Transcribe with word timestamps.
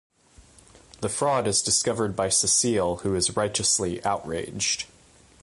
The 1.01 1.09
fraud 1.09 1.45
is 1.47 1.61
discovered 1.61 2.15
by 2.15 2.29
Cecile 2.29 2.95
who 3.03 3.13
is 3.13 3.35
righteously 3.37 4.03
outraged. 4.03 4.85